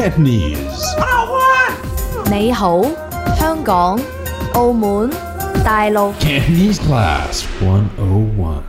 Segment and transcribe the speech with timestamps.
[0.00, 0.84] Cantonese.
[2.30, 2.82] 你好，
[3.38, 3.98] 香港、
[4.54, 5.10] 澳门、
[5.64, 6.12] 大陆。
[6.18, 8.62] Cantonese Class 101.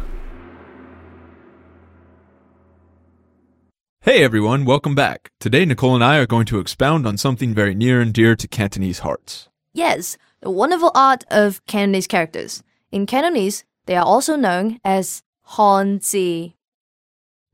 [4.02, 5.32] Hey everyone, welcome back.
[5.40, 8.48] Today Nicole and I are going to expound on something very near and dear to
[8.48, 9.50] Cantonese hearts.
[9.74, 12.64] Yes, the wonderful art of Cantonese characters.
[12.92, 15.24] In Cantonese, they are also known as
[15.56, 16.54] Hanzi.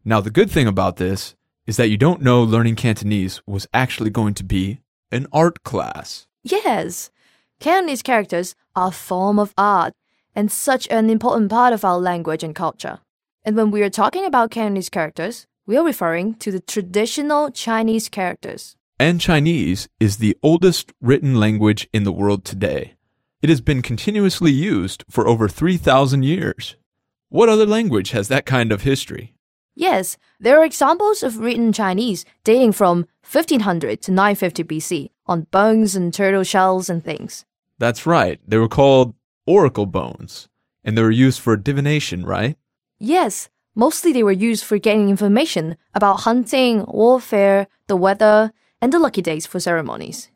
[0.05, 1.33] Now the good thing about this
[1.68, 4.80] is that you don't know learning Cantonese was actually going to be
[5.12, 6.26] an art class.
[6.42, 7.10] Yes,
[7.60, 9.92] Cantonese characters are a form of art
[10.34, 13.00] and such an important part of our language and culture.
[13.44, 18.08] And when we are talking about Cantonese characters, we are referring to the traditional Chinese
[18.08, 18.74] characters.
[18.98, 22.94] And Chinese is the oldest written language in the world today.
[23.42, 26.76] It has been continuously used for over 3,000 years.
[27.28, 29.34] What other language has that kind of history?
[29.78, 35.94] Yes, there are examples of written Chinese dating from 1500 to 950 BC on bones
[35.94, 37.44] and turtle shells and things.
[37.78, 39.14] That's right, they were called
[39.46, 40.48] oracle bones,
[40.82, 42.58] and they were used for divination, right?
[42.98, 48.52] Yes, mostly they were used for getting information about hunting, warfare, the weather,
[48.82, 50.28] and the lucky days for ceremonies.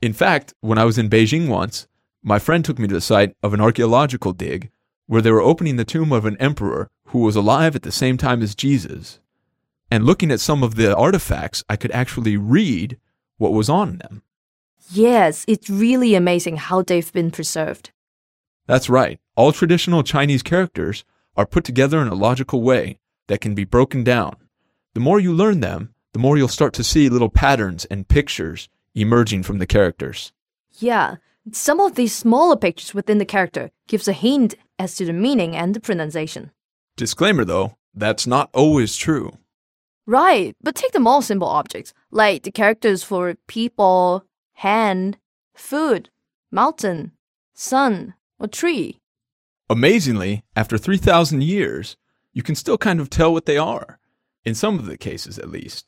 [0.00, 1.86] In fact, when I was in Beijing once,
[2.22, 4.70] my friend took me to the site of an archaeological dig
[5.10, 8.16] where they were opening the tomb of an emperor who was alive at the same
[8.16, 9.18] time as Jesus.
[9.90, 12.96] And looking at some of the artifacts, I could actually read
[13.36, 14.22] what was on them.
[14.92, 17.90] Yes, it's really amazing how they've been preserved.
[18.68, 21.04] That's right, all traditional Chinese characters
[21.36, 24.36] are put together in a logical way that can be broken down.
[24.94, 28.68] The more you learn them, the more you'll start to see little patterns and pictures
[28.94, 30.32] emerging from the characters.
[30.78, 31.16] Yeah,
[31.50, 35.54] some of these smaller pictures within the character gives a hint as to the meaning
[35.54, 36.50] and the pronunciation.
[36.96, 39.36] Disclaimer though, that's not always true.
[40.06, 45.18] Right, but take the more simple objects, like the characters for people, hand,
[45.54, 46.08] food,
[46.50, 47.12] mountain,
[47.54, 48.98] sun, or tree.
[49.68, 51.96] Amazingly, after 3,000 years,
[52.32, 53.98] you can still kind of tell what they are,
[54.44, 55.86] in some of the cases at least.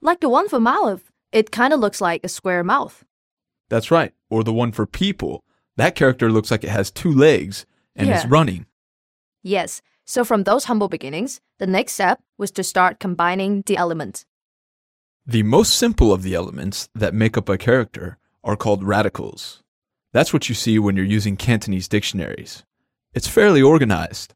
[0.00, 3.04] Like the one for mouth, it kind of looks like a square mouth.
[3.70, 5.44] That's right, or the one for people.
[5.76, 7.64] That character looks like it has two legs
[7.96, 8.66] and is running.
[9.42, 14.26] Yes, so from those humble beginnings, the next step was to start combining the elements.
[15.26, 19.62] The most simple of the elements that make up a character are called radicals.
[20.12, 22.64] That's what you see when you're using Cantonese dictionaries.
[23.14, 24.34] It's fairly organized.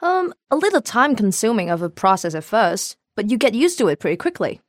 [0.00, 3.88] Um, a little time consuming of a process at first, but you get used to
[3.88, 4.60] it pretty quickly.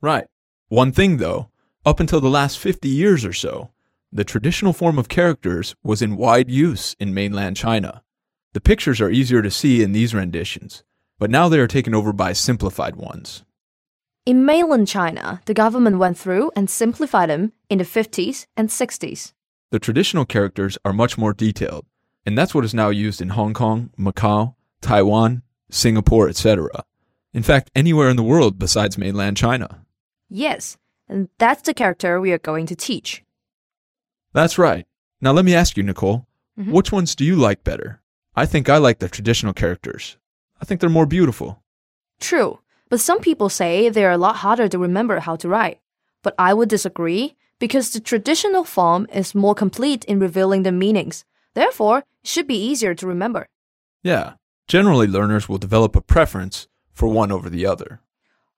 [0.00, 0.26] Right.
[0.68, 1.48] One thing though,
[1.84, 3.70] up until the last 50 years or so,
[4.12, 8.02] the traditional form of characters was in wide use in mainland China.
[8.52, 10.84] The pictures are easier to see in these renditions,
[11.18, 13.44] but now they are taken over by simplified ones.
[14.26, 19.32] In mainland China, the government went through and simplified them in the 50s and 60s.
[19.70, 21.86] The traditional characters are much more detailed,
[22.26, 26.84] and that's what is now used in Hong Kong, Macau, Taiwan, Singapore, etc.
[27.32, 29.86] In fact, anywhere in the world besides mainland China.
[30.28, 30.76] Yes,
[31.08, 33.24] and that's the character we are going to teach.
[34.32, 34.86] That's right.
[35.20, 36.26] Now let me ask you, Nicole,
[36.58, 36.72] mm-hmm.
[36.72, 38.00] which ones do you like better?
[38.34, 40.16] I think I like the traditional characters.
[40.60, 41.62] I think they're more beautiful.
[42.20, 45.80] True, but some people say they're a lot harder to remember how to write.
[46.22, 51.24] But I would disagree because the traditional form is more complete in revealing the meanings.
[51.54, 53.48] Therefore, it should be easier to remember.
[54.02, 54.34] Yeah,
[54.66, 58.00] generally learners will develop a preference for one over the other.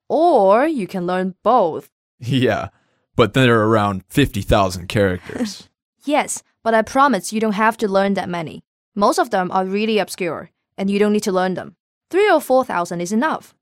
[0.09, 1.91] Or you can learn both.
[2.21, 2.69] Yeah,
[3.17, 5.69] but there are around 50,000 characters.
[6.07, 8.63] Yes, but I promise you don't have to learn that many.
[8.95, 11.77] Most of them are really obscure, and you don't need to learn them.
[12.11, 13.55] Three or four thousand is enough.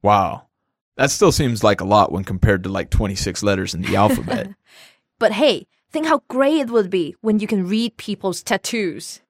[0.00, 0.44] wow.
[0.94, 4.50] That still seems like a lot when compared to like 26 letters in the alphabet.
[5.18, 9.20] But hey, think how great it would be when you can read people's tattoos.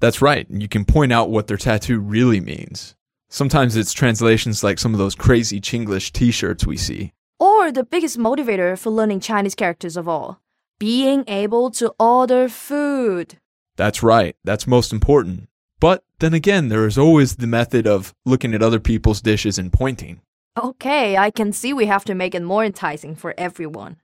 [0.00, 2.94] That's right, and you can point out what their tattoo really means.
[3.30, 7.12] Sometimes it's translations like some of those crazy Chinglish t shirts we see.
[7.40, 10.40] Or the biggest motivator for learning Chinese characters of all
[10.78, 13.38] being able to order food.
[13.76, 15.48] That's right, that's most important.
[15.80, 19.72] But then again, there is always the method of looking at other people's dishes and
[19.72, 20.20] pointing.
[20.56, 23.96] Okay, I can see we have to make it more enticing for everyone.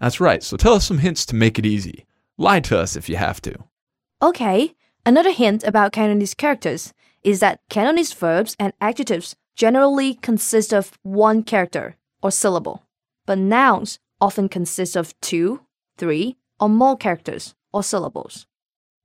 [0.00, 2.06] That's right, so tell us some hints to make it easy.
[2.38, 3.54] Lie to us if you have to.
[4.22, 6.92] Okay, another hint about Cantonese characters
[7.22, 12.86] is that Cantonese verbs and adjectives generally consist of one character or syllable,
[13.26, 15.60] but nouns often consist of two,
[15.98, 18.46] three, or more characters or syllables.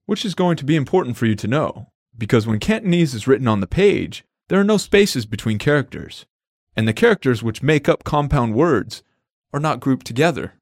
[0.05, 1.87] Which is going to be important for you to know,
[2.17, 6.25] because when Cantonese is written on the page, there are no spaces between characters.
[6.77, 9.01] and the characters which make up compound words
[9.51, 10.53] are not grouped together.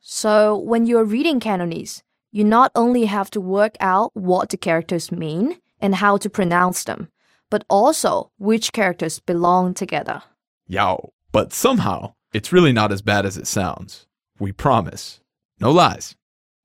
[0.00, 2.02] So when you're reading Cantonese,
[2.32, 6.82] you not only have to work out what the characters mean and how to pronounce
[6.82, 7.08] them,
[7.50, 10.22] but also which characters belong together.
[10.66, 11.12] Yow.
[11.34, 14.06] But somehow, it's really not as bad as it sounds.
[14.38, 15.18] We promise.
[15.58, 16.14] No lies.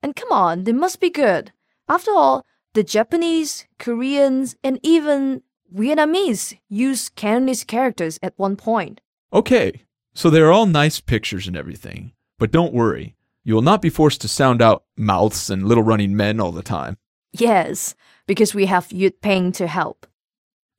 [0.00, 1.50] And come on, they must be good.
[1.88, 5.42] After all, the Japanese, Koreans, and even
[5.74, 9.00] Vietnamese use Cantonese characters at one point.
[9.32, 12.12] Okay, so they're all nice pictures and everything.
[12.38, 16.16] But don't worry, you will not be forced to sound out mouths and little running
[16.16, 16.96] men all the time.
[17.32, 20.06] Yes, because we have Jyutping to help.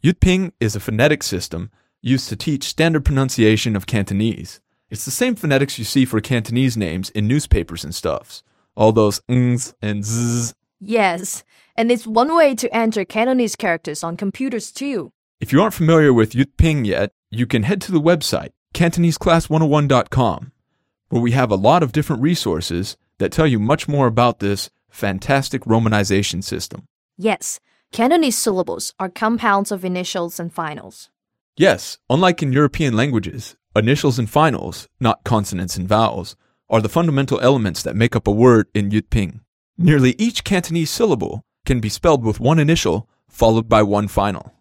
[0.02, 1.72] Jyutping is a phonetic system
[2.02, 4.60] used to teach standard pronunciation of Cantonese.
[4.90, 8.44] It's the same phonetics you see for Cantonese names in newspapers and stuffs.
[8.76, 10.54] All those ngs and zs.
[10.80, 11.44] Yes,
[11.76, 15.12] and it's one way to enter Cantonese characters on computers too.
[15.40, 20.52] If you aren't familiar with Jyutping yet, you can head to the website, CantoneseClass101.com,
[21.10, 24.70] where we have a lot of different resources that tell you much more about this
[24.90, 26.86] fantastic romanization system.
[27.18, 27.60] Yes,
[27.92, 31.10] Cantonese syllables are compounds of initials and finals.
[31.58, 36.36] Yes, unlike in European languages, initials and finals, not consonants and vowels,
[36.70, 39.42] are the fundamental elements that make up a word in Jyutping.
[39.78, 44.54] Nearly each Cantonese syllable can be spelled with one initial followed by one final.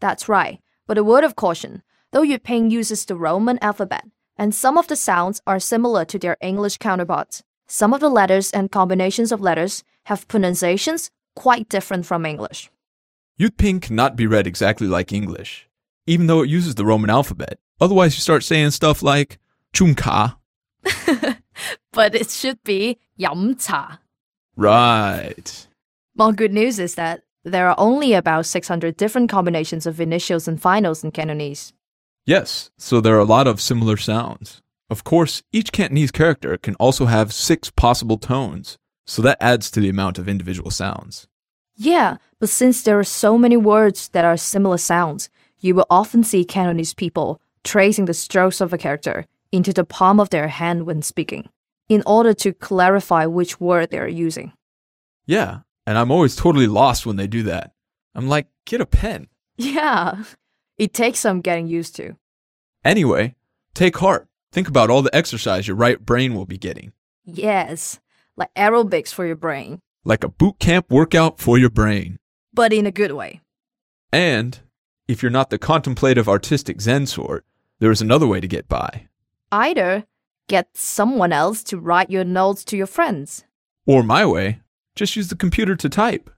[0.00, 0.60] That's right.
[0.86, 1.82] But a word of caution,
[2.12, 4.04] though Jyutping uses the Roman alphabet,
[4.36, 8.50] and some of the sounds are similar to their English counterparts, some of the letters
[8.50, 12.70] and combinations of letters have pronunciations quite different from English.
[13.38, 15.68] Jyutping cannot be read exactly like English,
[16.10, 17.58] even though it uses the Roman alphabet.
[17.80, 19.38] Otherwise, you start saying stuff like
[19.72, 20.36] chumka.
[21.92, 23.98] But it should be yamcha.
[24.56, 25.66] Right.
[26.16, 30.60] Well, good news is that there are only about 600 different combinations of initials and
[30.60, 31.72] finals in Cantonese.
[32.26, 34.62] Yes, so there are a lot of similar sounds.
[34.88, 39.80] Of course, each Cantonese character can also have six possible tones, so that adds to
[39.80, 41.26] the amount of individual sounds.
[41.76, 45.30] Yeah, but since there are so many words that are similar sounds,
[45.60, 50.18] you will often see Cantonese people tracing the strokes of a character into the palm
[50.20, 51.48] of their hand when speaking,
[51.88, 54.52] in order to clarify which word they are using.
[55.26, 57.72] Yeah, and I'm always totally lost when they do that.
[58.14, 59.28] I'm like, get a pen.
[59.56, 60.24] Yeah,
[60.78, 62.16] it takes some getting used to.
[62.84, 63.34] Anyway,
[63.74, 64.28] take heart.
[64.52, 66.92] Think about all the exercise your right brain will be getting.
[67.24, 68.00] Yes,
[68.36, 72.18] like aerobics for your brain, Like a boot camp workout for your brain.
[72.52, 73.40] but in a good way.
[74.12, 74.58] And
[75.10, 77.44] if you're not the contemplative artistic Zen sort,
[77.78, 79.08] there is another way to get by.
[79.50, 80.04] Either
[80.48, 83.44] get someone else to write your notes to your friends.
[83.86, 84.60] Or my way,
[84.94, 86.30] just use the computer to type.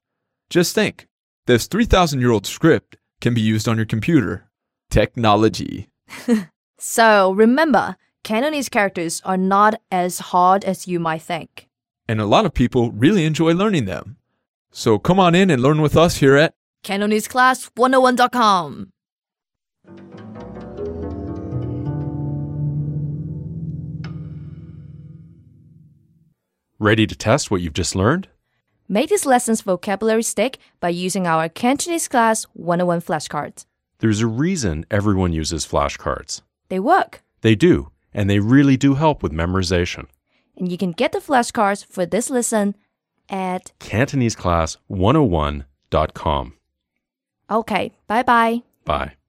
[0.50, 1.06] Just think,
[1.46, 4.48] this 3,000 year old script can be used on your computer.
[4.90, 5.88] Technology.
[6.84, 11.68] So remember, Cantonese characters are not as hard as you might think.
[12.08, 14.16] And a lot of people really enjoy learning them.
[14.72, 18.88] So come on in and learn with us here at CantoneseClass101.com.
[26.78, 28.28] Ready to test what you've just learned?
[28.88, 33.64] Make this lesson's vocabulary stick by using our Cantonese Class 101 flashcards.
[33.98, 36.42] There's a reason everyone uses flashcards.
[36.68, 40.06] They work, They do, and they really do help with memorization.
[40.56, 42.74] and you can get the flashcards for this lesson
[43.30, 46.52] at CantoneseClass101.com.
[47.60, 48.62] okay, bye bye.
[48.84, 49.21] Bye.